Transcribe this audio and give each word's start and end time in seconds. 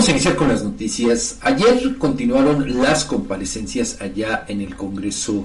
Vamos 0.00 0.08
a 0.08 0.12
iniciar 0.12 0.36
con 0.36 0.48
las 0.48 0.64
noticias. 0.64 1.36
Ayer 1.42 1.98
continuaron 1.98 2.80
las 2.80 3.04
comparecencias 3.04 4.00
allá 4.00 4.46
en 4.48 4.62
el 4.62 4.74
Congreso 4.74 5.44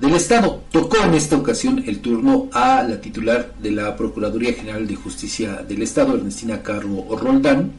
del 0.00 0.14
Estado. 0.14 0.62
Tocó 0.70 0.98
en 0.98 1.14
esta 1.14 1.36
ocasión 1.36 1.82
el 1.84 1.98
turno 1.98 2.48
a 2.52 2.84
la 2.84 3.00
titular 3.00 3.54
de 3.60 3.72
la 3.72 3.96
Procuraduría 3.96 4.52
General 4.52 4.86
de 4.86 4.94
Justicia 4.94 5.64
del 5.68 5.82
Estado, 5.82 6.14
Ernestina 6.14 6.62
Carro 6.62 7.06
Roldán, 7.18 7.72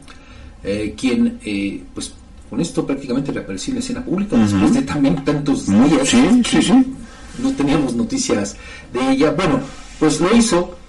eh, 0.62 0.94
quien, 0.94 1.40
eh, 1.42 1.84
pues, 1.94 2.12
con 2.50 2.60
esto 2.60 2.86
prácticamente 2.86 3.32
reapareció 3.32 3.70
en 3.70 3.76
la 3.76 3.80
escena 3.80 4.04
pública 4.04 4.36
después 4.36 4.74
de 4.74 4.82
también 4.82 5.24
tantos 5.24 5.68
días. 5.68 6.06
Sí, 6.06 6.42
sí, 6.46 6.60
sí. 6.60 6.94
No 7.42 7.50
teníamos 7.52 7.94
noticias 7.94 8.56
de 8.92 9.12
ella. 9.12 9.30
Bueno, 9.30 9.60
pues 9.98 10.20
lo 10.20 10.36
hizo 10.36 10.79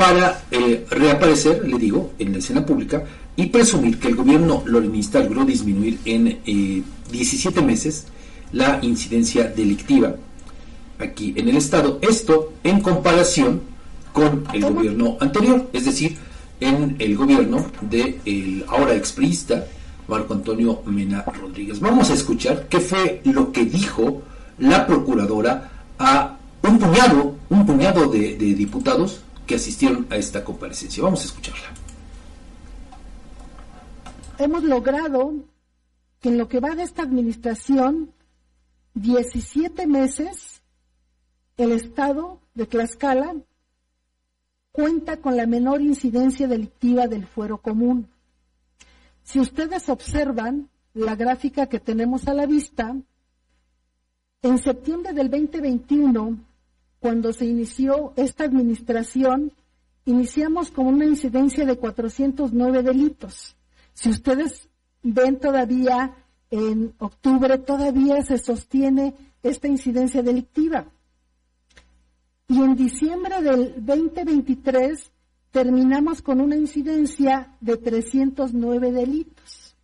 para 0.00 0.44
eh, 0.50 0.86
reaparecer, 0.88 1.68
le 1.68 1.76
digo, 1.76 2.12
en 2.18 2.32
la 2.32 2.38
escena 2.38 2.64
pública 2.64 3.04
y 3.36 3.48
presumir 3.48 3.98
que 3.98 4.08
el 4.08 4.16
gobierno 4.16 4.62
lorenista 4.64 5.20
logró 5.20 5.44
disminuir 5.44 5.98
en 6.06 6.40
17 7.10 7.60
meses 7.60 8.06
la 8.52 8.78
incidencia 8.80 9.44
delictiva 9.44 10.14
aquí 10.98 11.34
en 11.36 11.50
el 11.50 11.58
Estado. 11.58 11.98
Esto 12.00 12.54
en 12.64 12.80
comparación 12.80 13.60
con 14.14 14.44
el 14.54 14.62
gobierno 14.62 15.18
anterior, 15.20 15.68
es 15.74 15.84
decir, 15.84 16.16
en 16.60 16.96
el 16.98 17.14
gobierno 17.14 17.66
del 17.82 18.16
el 18.24 18.64
ahora 18.68 18.94
expriista 18.94 19.66
Marco 20.08 20.32
Antonio 20.32 20.80
Mena 20.86 21.26
Rodríguez. 21.26 21.78
Vamos 21.78 22.10
a 22.10 22.14
escuchar 22.14 22.68
qué 22.70 22.80
fue 22.80 23.20
lo 23.24 23.52
que 23.52 23.66
dijo 23.66 24.22
la 24.60 24.86
procuradora 24.86 25.70
a 25.98 26.38
un 26.62 26.78
puñado, 26.78 27.34
un 27.50 27.66
puñado 27.66 28.06
de, 28.06 28.38
de 28.38 28.54
diputados 28.54 29.24
que 29.50 29.56
asistieron 29.56 30.06
a 30.10 30.16
esta 30.16 30.44
comparecencia. 30.44 31.02
Vamos 31.02 31.22
a 31.22 31.24
escucharla. 31.24 31.74
Hemos 34.38 34.62
logrado 34.62 35.34
que 36.20 36.28
en 36.28 36.38
lo 36.38 36.46
que 36.46 36.60
va 36.60 36.76
de 36.76 36.84
esta 36.84 37.02
administración, 37.02 38.12
17 38.94 39.88
meses 39.88 40.62
el 41.56 41.72
Estado 41.72 42.40
de 42.54 42.66
Tlaxcala 42.66 43.34
cuenta 44.70 45.16
con 45.16 45.36
la 45.36 45.46
menor 45.46 45.80
incidencia 45.80 46.46
delictiva 46.46 47.08
del 47.08 47.26
fuero 47.26 47.58
común. 47.58 48.08
Si 49.24 49.40
ustedes 49.40 49.88
observan 49.88 50.70
la 50.94 51.16
gráfica 51.16 51.66
que 51.66 51.80
tenemos 51.80 52.28
a 52.28 52.34
la 52.34 52.46
vista, 52.46 52.94
en 54.42 54.58
septiembre 54.58 55.12
del 55.12 55.28
2021, 55.28 56.38
cuando 57.00 57.32
se 57.32 57.46
inició 57.46 58.12
esta 58.16 58.44
administración, 58.44 59.52
iniciamos 60.04 60.70
con 60.70 60.86
una 60.86 61.06
incidencia 61.06 61.64
de 61.64 61.76
409 61.76 62.82
delitos. 62.82 63.56
Si 63.94 64.10
ustedes 64.10 64.68
ven 65.02 65.40
todavía 65.40 66.14
en 66.50 66.94
octubre, 66.98 67.58
todavía 67.58 68.22
se 68.22 68.38
sostiene 68.38 69.14
esta 69.42 69.66
incidencia 69.66 70.22
delictiva 70.22 70.86
y 72.50 72.60
en 72.62 72.74
diciembre 72.74 73.42
del 73.42 73.74
2023 73.76 75.12
terminamos 75.52 76.20
con 76.20 76.40
una 76.40 76.56
incidencia 76.56 77.56
de 77.60 77.76
309 77.76 78.90
delitos. 78.90 79.76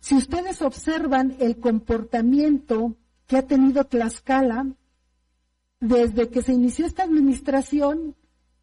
Si 0.00 0.14
ustedes 0.14 0.62
observan 0.62 1.36
el 1.38 1.58
comportamiento 1.58 2.96
que 3.26 3.36
ha 3.36 3.42
tenido 3.42 3.84
Tlaxcala 3.84 4.68
desde 5.82 6.28
que 6.28 6.42
se 6.42 6.52
inició 6.52 6.86
esta 6.86 7.02
administración 7.02 8.14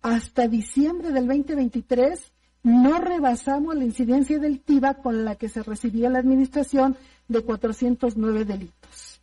hasta 0.02 0.48
diciembre 0.48 1.12
del 1.12 1.28
2023, 1.28 2.32
no 2.64 2.98
rebasamos 3.02 3.76
la 3.76 3.84
incidencia 3.84 4.40
delictiva 4.40 4.94
con 4.94 5.26
la 5.26 5.36
que 5.36 5.50
se 5.50 5.62
recibió 5.62 6.10
la 6.10 6.20
administración 6.20 6.96
de 7.28 7.42
409 7.42 8.46
delitos. 8.46 9.20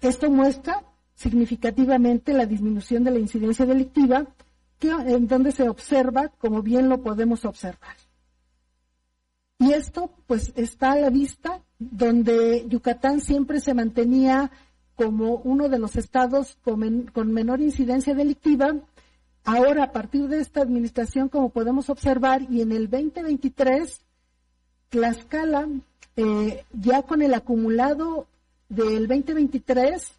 Esto 0.00 0.30
muestra 0.30 0.84
significativamente 1.16 2.32
la 2.32 2.46
disminución 2.46 3.02
de 3.02 3.10
la 3.10 3.18
incidencia 3.18 3.66
delictiva, 3.66 4.28
que, 4.78 4.90
en 4.90 5.26
donde 5.26 5.50
se 5.50 5.68
observa, 5.68 6.28
como 6.28 6.62
bien 6.62 6.88
lo 6.88 7.02
podemos 7.02 7.44
observar. 7.44 7.96
Y 9.58 9.72
esto, 9.72 10.12
pues, 10.28 10.52
está 10.54 10.92
a 10.92 10.96
la 11.00 11.10
vista, 11.10 11.60
donde 11.80 12.64
Yucatán 12.68 13.20
siempre 13.20 13.58
se 13.58 13.74
mantenía 13.74 14.52
como 14.98 15.36
uno 15.44 15.68
de 15.68 15.78
los 15.78 15.94
estados 15.94 16.58
con, 16.64 17.32
menor 17.32 17.60
incidencia 17.60 18.14
delictiva. 18.14 18.74
Ahora, 19.44 19.84
a 19.84 19.92
partir 19.92 20.26
de 20.26 20.40
esta 20.40 20.60
administración, 20.60 21.28
como 21.28 21.50
podemos 21.50 21.88
observar, 21.88 22.42
y 22.50 22.62
en 22.62 22.72
el 22.72 22.90
2023, 22.90 24.00
Tlaxcala, 24.88 25.68
eh, 26.16 26.64
ya 26.72 27.02
con 27.02 27.22
el 27.22 27.32
acumulado 27.32 28.26
del 28.68 29.06
2023, 29.06 30.14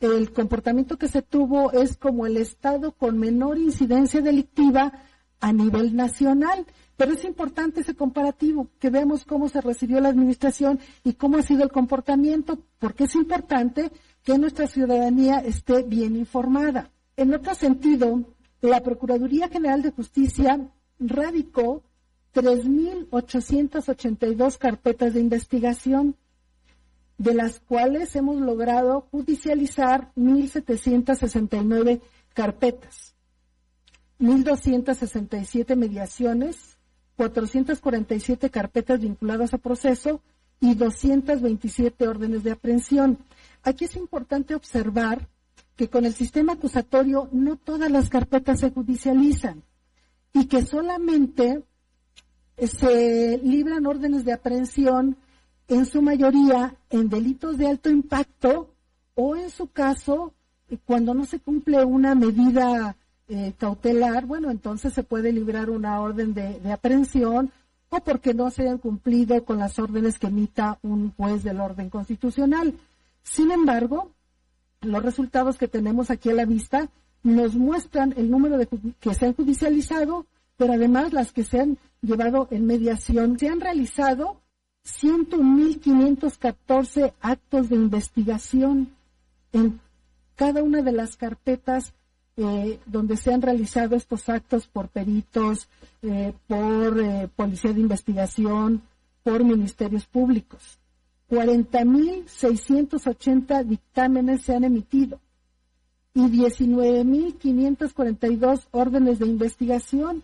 el 0.00 0.32
comportamiento 0.32 0.96
que 0.96 1.08
se 1.08 1.20
tuvo 1.20 1.72
es 1.72 1.98
como 1.98 2.24
el 2.24 2.38
Estado 2.38 2.92
con 2.92 3.18
menor 3.18 3.58
incidencia 3.58 4.22
delictiva 4.22 4.92
a 5.40 5.52
nivel 5.52 5.96
nacional. 5.96 6.66
Pero 6.96 7.12
es 7.12 7.24
importante 7.24 7.80
ese 7.80 7.94
comparativo, 7.94 8.68
que 8.78 8.90
vemos 8.90 9.24
cómo 9.24 9.48
se 9.48 9.60
recibió 9.60 10.00
la 10.00 10.10
administración 10.10 10.78
y 11.02 11.14
cómo 11.14 11.38
ha 11.38 11.42
sido 11.42 11.64
el 11.64 11.72
comportamiento, 11.72 12.58
porque 12.78 13.04
es 13.04 13.16
importante 13.16 13.90
que 14.22 14.38
nuestra 14.38 14.68
ciudadanía 14.68 15.38
esté 15.38 15.82
bien 15.82 16.16
informada. 16.16 16.90
En 17.16 17.34
otro 17.34 17.54
sentido, 17.54 18.22
la 18.60 18.82
Procuraduría 18.82 19.48
General 19.48 19.82
de 19.82 19.90
Justicia 19.90 20.60
radicó 20.98 21.82
3.882 22.34 24.58
carpetas 24.58 25.14
de 25.14 25.20
investigación 25.20 26.16
de 27.18 27.34
las 27.34 27.60
cuales 27.60 28.16
hemos 28.16 28.40
logrado 28.40 29.02
judicializar 29.10 30.10
1.769 30.16 32.00
carpetas, 32.32 33.13
1.267 34.20 35.76
mediaciones, 35.76 36.78
447 37.16 38.50
carpetas 38.50 39.00
vinculadas 39.00 39.54
a 39.54 39.58
proceso 39.58 40.20
y 40.60 40.74
227 40.74 42.08
órdenes 42.08 42.42
de 42.42 42.52
aprehensión. 42.52 43.18
Aquí 43.62 43.84
es 43.84 43.96
importante 43.96 44.54
observar 44.54 45.28
que 45.76 45.88
con 45.88 46.04
el 46.04 46.14
sistema 46.14 46.54
acusatorio 46.54 47.28
no 47.32 47.56
todas 47.56 47.90
las 47.90 48.08
carpetas 48.08 48.60
se 48.60 48.70
judicializan 48.70 49.62
y 50.32 50.46
que 50.46 50.64
solamente 50.64 51.62
se 52.56 53.38
libran 53.38 53.86
órdenes 53.86 54.24
de 54.24 54.32
aprehensión 54.32 55.16
en 55.68 55.86
su 55.86 56.02
mayoría 56.02 56.76
en 56.90 57.08
delitos 57.08 57.58
de 57.58 57.66
alto 57.66 57.90
impacto 57.90 58.70
o 59.14 59.36
en 59.36 59.50
su 59.50 59.68
caso 59.68 60.34
cuando 60.84 61.14
no 61.14 61.24
se 61.24 61.40
cumple 61.40 61.84
una 61.84 62.14
medida 62.14 62.96
eh, 63.28 63.54
cautelar, 63.56 64.26
bueno, 64.26 64.50
entonces 64.50 64.92
se 64.92 65.02
puede 65.02 65.32
librar 65.32 65.70
una 65.70 66.00
orden 66.00 66.34
de, 66.34 66.60
de, 66.60 66.72
aprehensión 66.72 67.50
o 67.88 68.00
porque 68.00 68.34
no 68.34 68.50
se 68.50 68.62
hayan 68.62 68.78
cumplido 68.78 69.44
con 69.44 69.58
las 69.58 69.78
órdenes 69.78 70.18
que 70.18 70.26
emita 70.26 70.78
un 70.82 71.12
juez 71.12 71.42
del 71.42 71.60
orden 71.60 71.90
constitucional. 71.90 72.74
Sin 73.22 73.50
embargo, 73.50 74.10
los 74.82 75.02
resultados 75.02 75.56
que 75.56 75.68
tenemos 75.68 76.10
aquí 76.10 76.30
a 76.30 76.34
la 76.34 76.44
vista 76.44 76.88
nos 77.22 77.54
muestran 77.54 78.12
el 78.16 78.30
número 78.30 78.58
de 78.58 78.68
que 79.00 79.14
se 79.14 79.26
han 79.26 79.34
judicializado, 79.34 80.26
pero 80.56 80.74
además 80.74 81.12
las 81.12 81.32
que 81.32 81.44
se 81.44 81.60
han 81.60 81.78
llevado 82.02 82.48
en 82.50 82.66
mediación. 82.66 83.38
Se 83.38 83.48
han 83.48 83.60
realizado 83.60 84.40
101.514 84.84 87.14
actos 87.20 87.68
de 87.70 87.76
investigación 87.76 88.90
en 89.52 89.80
cada 90.36 90.62
una 90.62 90.82
de 90.82 90.92
las 90.92 91.16
carpetas 91.16 91.94
eh, 92.36 92.80
donde 92.86 93.16
se 93.16 93.32
han 93.32 93.42
realizado 93.42 93.94
estos 93.96 94.28
actos 94.28 94.66
por 94.66 94.88
peritos, 94.88 95.68
eh, 96.02 96.34
por 96.46 97.00
eh, 97.00 97.28
policía 97.34 97.72
de 97.72 97.80
investigación, 97.80 98.82
por 99.22 99.42
ministerios 99.44 100.04
públicos. 100.06 100.78
40.680 101.30 103.64
dictámenes 103.64 104.42
se 104.42 104.54
han 104.54 104.64
emitido 104.64 105.18
y 106.12 106.20
19.542 106.20 108.66
órdenes 108.70 109.18
de 109.18 109.26
investigación 109.26 110.22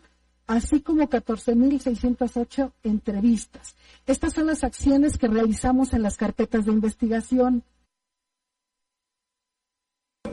así 0.51 0.81
como 0.81 1.09
14.608 1.09 2.73
entrevistas. 2.83 3.77
Estas 4.07 4.35
son 4.35 4.47
las 4.47 4.65
acciones 4.65 5.17
que 5.17 5.29
realizamos 5.29 5.93
en 5.93 6.03
las 6.03 6.17
carpetas 6.17 6.67
de 6.67 6.73
investigación. 6.73 7.63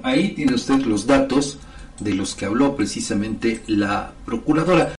Ahí 0.01 0.33
tiene 0.33 0.55
usted 0.55 0.79
los 0.85 1.05
datos 1.05 1.59
de 1.99 2.13
los 2.13 2.35
que 2.35 2.45
habló 2.45 2.75
precisamente 2.75 3.61
la 3.67 4.13
procuradora. 4.25 4.93